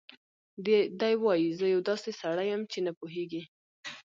دی 0.99 1.13
وايي: 1.23 1.49
"زه 1.59 1.65
یو 1.73 1.81
داسې 1.89 2.09
سړی 2.21 2.45
یم 2.51 2.61
چې 2.71 2.79
نه 2.85 2.91
پوهېږي 2.99 3.41